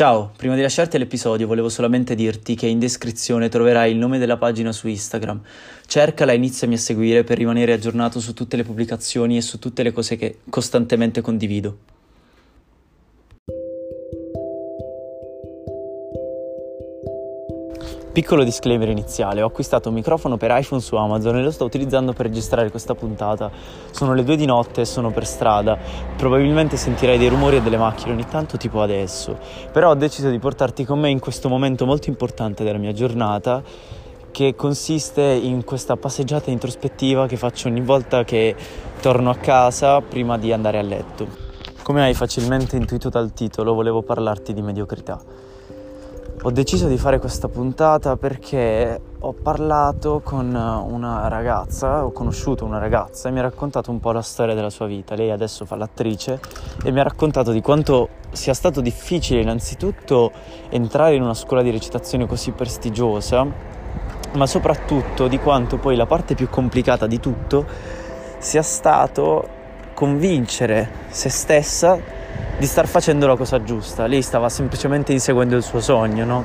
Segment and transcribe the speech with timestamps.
[0.00, 4.38] Ciao, prima di lasciarti l'episodio volevo solamente dirti che in descrizione troverai il nome della
[4.38, 5.42] pagina su Instagram.
[5.86, 9.82] Cercala e iniziami a seguire per rimanere aggiornato su tutte le pubblicazioni e su tutte
[9.82, 11.89] le cose che costantemente condivido.
[18.12, 22.12] Piccolo disclaimer iniziale, ho acquistato un microfono per iPhone su Amazon e lo sto utilizzando
[22.12, 23.52] per registrare questa puntata.
[23.92, 25.78] Sono le due di notte e sono per strada,
[26.16, 29.38] probabilmente sentirai dei rumori e delle macchine ogni tanto tipo adesso,
[29.70, 33.62] però ho deciso di portarti con me in questo momento molto importante della mia giornata
[34.32, 38.56] che consiste in questa passeggiata introspettiva che faccio ogni volta che
[39.00, 41.28] torno a casa prima di andare a letto.
[41.84, 45.20] Come hai facilmente intuito dal titolo, volevo parlarti di mediocrità.
[46.42, 52.78] Ho deciso di fare questa puntata perché ho parlato con una ragazza, ho conosciuto una
[52.78, 55.14] ragazza e mi ha raccontato un po' la storia della sua vita.
[55.14, 56.40] Lei adesso fa l'attrice
[56.82, 60.32] e mi ha raccontato di quanto sia stato difficile innanzitutto
[60.70, 63.46] entrare in una scuola di recitazione così prestigiosa,
[64.32, 67.66] ma soprattutto di quanto poi la parte più complicata di tutto
[68.38, 69.46] sia stato
[69.92, 71.98] convincere se stessa
[72.60, 74.06] di star facendo la cosa giusta.
[74.06, 76.44] Lei stava semplicemente inseguendo il suo sogno, no?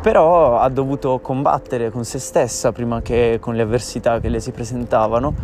[0.00, 4.52] Però ha dovuto combattere con se stessa prima che con le avversità che le si
[4.52, 5.34] presentavano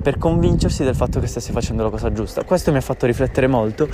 [0.00, 2.44] per convincersi del fatto che stesse facendo la cosa giusta.
[2.44, 3.88] Questo mi ha fatto riflettere molto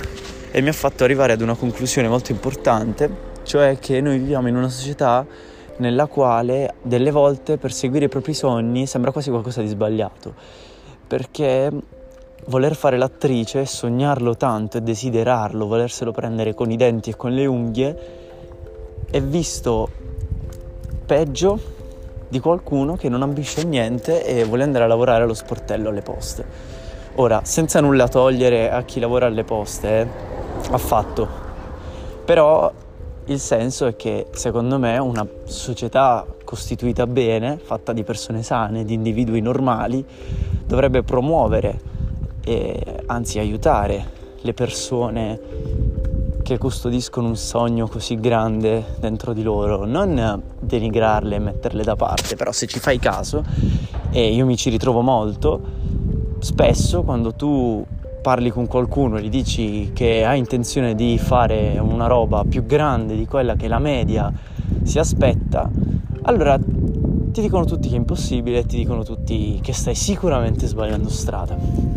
[0.51, 3.09] e mi ha fatto arrivare ad una conclusione molto importante,
[3.41, 5.25] cioè che noi viviamo in una società
[5.77, 10.35] nella quale delle volte perseguire i propri sogni sembra quasi qualcosa di sbagliato,
[11.07, 11.71] perché
[12.45, 17.45] voler fare l'attrice, sognarlo tanto e desiderarlo, volerselo prendere con i denti e con le
[17.45, 17.97] unghie,
[19.09, 19.89] è visto
[21.05, 21.59] peggio
[22.29, 26.45] di qualcuno che non ambisce niente e vuole andare a lavorare allo sportello alle poste.
[27.15, 30.07] Ora, senza nulla togliere a chi lavora alle poste, eh,
[30.71, 31.27] affatto.
[32.25, 32.71] Però
[33.25, 38.93] il senso è che secondo me una società costituita bene, fatta di persone sane, di
[38.93, 40.05] individui normali,
[40.65, 41.95] dovrebbe promuovere
[42.47, 44.05] e anzi aiutare
[44.39, 45.39] le persone
[46.43, 52.37] che custodiscono un sogno così grande dentro di loro, non denigrarle e metterle da parte,
[52.37, 53.43] però se ci fai caso,
[54.11, 55.59] e io mi ci ritrovo molto,
[56.39, 57.85] spesso quando tu
[58.21, 63.17] parli con qualcuno e gli dici che hai intenzione di fare una roba più grande
[63.17, 64.31] di quella che la media
[64.83, 65.69] si aspetta,
[66.21, 71.09] allora ti dicono tutti che è impossibile e ti dicono tutti che stai sicuramente sbagliando
[71.09, 71.96] strada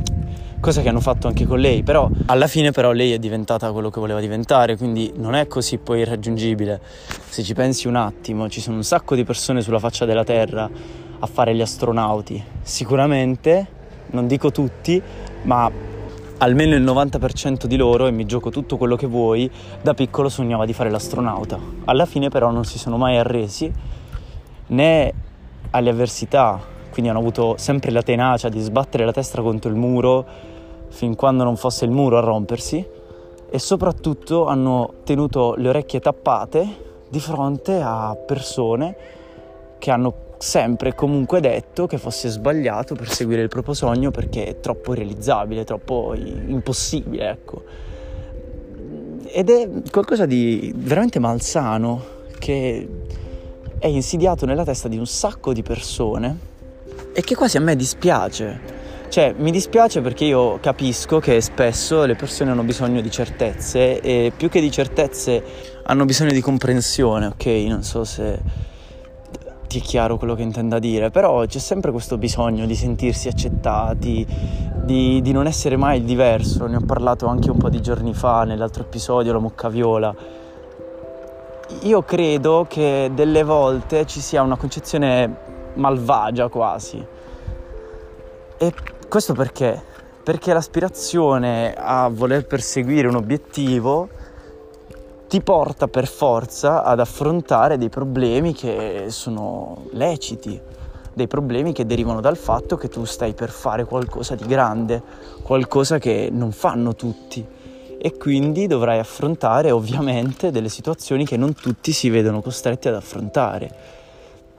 [0.60, 3.88] cosa che hanno fatto anche con lei, però alla fine però lei è diventata quello
[3.88, 6.81] che voleva diventare, quindi non è così poi irraggiungibile.
[7.28, 10.69] Se ci pensi un attimo, ci sono un sacco di persone sulla faccia della Terra
[11.19, 12.43] a fare gli astronauti.
[12.62, 13.66] Sicuramente,
[14.10, 15.00] non dico tutti,
[15.43, 15.70] ma
[16.38, 19.50] almeno il 90% di loro, e mi gioco tutto quello che vuoi,
[19.81, 21.59] da piccolo sognava di fare l'astronauta.
[21.87, 23.72] Alla fine però non si sono mai arresi
[24.69, 25.12] né
[25.70, 30.26] alle avversità, quindi hanno avuto sempre la tenacia di sbattere la testa contro il muro
[30.88, 32.84] fin quando non fosse il muro a rompersi
[33.48, 38.96] e soprattutto hanno tenuto le orecchie tappate di fronte a persone
[39.78, 44.94] che hanno sempre comunque detto che fosse sbagliato perseguire il proprio sogno perché è troppo
[44.94, 47.62] realizzabile, troppo impossibile, ecco.
[49.26, 52.02] Ed è qualcosa di veramente malsano
[52.38, 52.88] che
[53.78, 56.48] è insidiato nella testa di un sacco di persone
[57.20, 58.78] e che quasi a me dispiace
[59.10, 64.32] cioè, mi dispiace perché io capisco che spesso le persone hanno bisogno di certezze e
[64.36, 65.42] più che di certezze
[65.82, 67.47] hanno bisogno di comprensione, ok?
[67.66, 68.41] Non so se
[69.66, 74.25] ti è chiaro quello che intenda dire, però c'è sempre questo bisogno di sentirsi accettati,
[74.84, 76.66] di, di non essere mai il diverso.
[76.66, 80.14] Ne ho parlato anche un po' di giorni fa nell'altro episodio, la mocca viola.
[81.82, 87.05] Io credo che delle volte ci sia una concezione malvagia quasi.
[88.58, 88.75] E
[89.08, 89.82] questo perché?
[90.22, 94.08] Perché l'aspirazione a voler perseguire un obiettivo
[95.28, 100.61] ti porta per forza ad affrontare dei problemi che sono leciti,
[101.12, 105.02] dei problemi che derivano dal fatto che tu stai per fare qualcosa di grande,
[105.43, 107.46] qualcosa che non fanno tutti
[108.02, 114.00] e quindi dovrai affrontare ovviamente delle situazioni che non tutti si vedono costretti ad affrontare,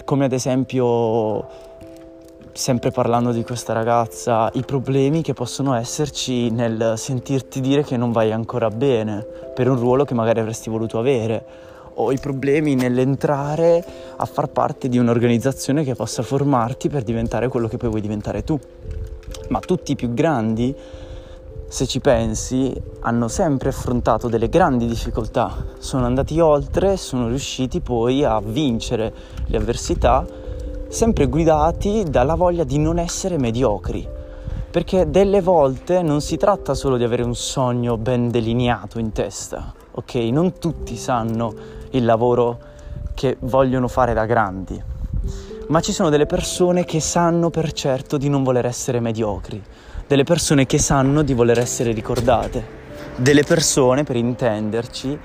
[0.04, 1.70] come ad esempio
[2.54, 8.12] sempre parlando di questa ragazza, i problemi che possono esserci nel sentirti dire che non
[8.12, 13.84] vai ancora bene per un ruolo che magari avresti voluto avere, o i problemi nell'entrare
[14.16, 18.44] a far parte di un'organizzazione che possa formarti per diventare quello che poi vuoi diventare
[18.44, 18.60] tu.
[19.50, 20.74] Ma tutti i più grandi
[21.72, 28.26] se ci pensi, hanno sempre affrontato delle grandi difficoltà, sono andati oltre, sono riusciti poi
[28.26, 29.14] a vincere
[29.46, 30.28] le avversità,
[30.90, 34.06] sempre guidati dalla voglia di non essere mediocri.
[34.70, 39.74] Perché delle volte non si tratta solo di avere un sogno ben delineato in testa,
[39.92, 40.16] ok?
[40.16, 41.54] Non tutti sanno
[41.92, 42.60] il lavoro
[43.14, 44.84] che vogliono fare da grandi,
[45.70, 49.64] ma ci sono delle persone che sanno per certo di non voler essere mediocri
[50.12, 52.62] delle persone che sanno di voler essere ricordate,
[53.16, 55.18] delle persone, per intenderci,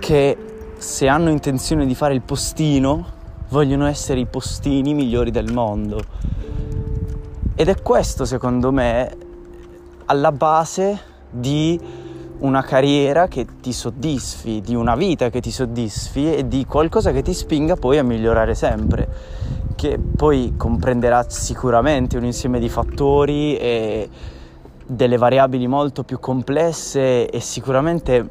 [0.00, 0.36] che
[0.76, 3.06] se hanno intenzione di fare il postino,
[3.50, 6.00] vogliono essere i postini migliori del mondo.
[7.54, 9.16] Ed è questo, secondo me,
[10.06, 11.00] alla base
[11.30, 11.78] di
[12.38, 17.22] una carriera che ti soddisfi, di una vita che ti soddisfi e di qualcosa che
[17.22, 19.08] ti spinga poi a migliorare sempre
[19.76, 24.08] che poi comprenderà sicuramente un insieme di fattori e
[24.84, 28.28] delle variabili molto più complesse e sicuramente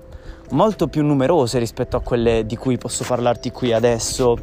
[0.51, 4.38] molto più numerose rispetto a quelle di cui posso parlarti qui adesso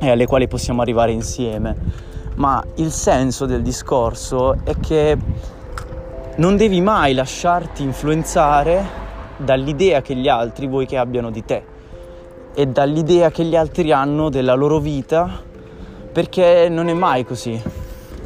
[0.00, 1.76] e alle quali possiamo arrivare insieme.
[2.36, 5.16] Ma il senso del discorso è che
[6.36, 9.02] non devi mai lasciarti influenzare
[9.36, 11.64] dall'idea che gli altri vuoi che abbiano di te
[12.54, 15.52] e dall'idea che gli altri hanno della loro vita
[16.14, 17.60] perché non è mai così.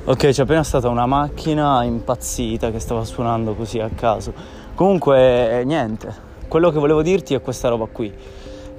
[0.05, 4.31] Ok, c'è appena stata una macchina impazzita che stava suonando così a caso.
[4.75, 6.14] Comunque, niente,
[6.49, 8.12] quello che volevo dirti è questa roba qui,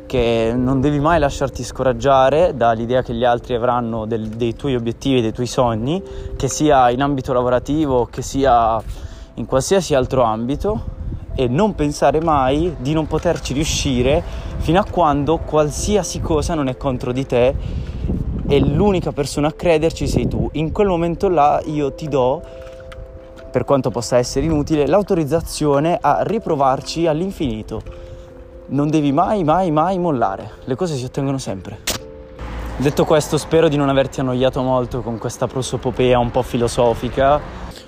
[0.05, 5.21] che non devi mai lasciarti scoraggiare dall'idea che gli altri avranno del, dei tuoi obiettivi,
[5.21, 6.03] dei tuoi sogni,
[6.37, 8.79] che sia in ambito lavorativo, che sia
[9.33, 10.97] in qualsiasi altro ambito,
[11.33, 14.21] e non pensare mai di non poterci riuscire
[14.57, 17.87] fino a quando qualsiasi cosa non è contro di te
[18.51, 20.49] e l'unica persona a crederci sei tu.
[20.53, 22.41] In quel momento là io ti do,
[23.51, 27.81] per quanto possa essere inutile, l'autorizzazione a riprovarci all'infinito.
[28.69, 30.49] Non devi mai, mai, mai mollare.
[30.63, 31.77] Le cose si ottengono sempre.
[32.77, 37.39] Detto questo, spero di non averti annoiato molto con questa prosopopea un po' filosofica.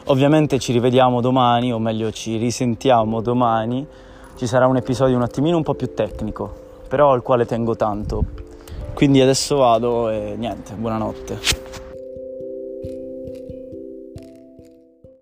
[0.05, 3.87] Ovviamente ci rivediamo domani, o meglio ci risentiamo domani.
[4.35, 6.53] Ci sarà un episodio un attimino un po' più tecnico,
[6.87, 8.40] però al quale tengo tanto
[8.93, 11.60] quindi adesso vado e niente, buonanotte.